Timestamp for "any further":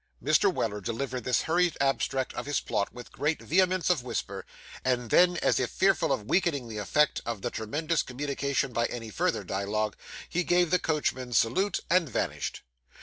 8.87-9.43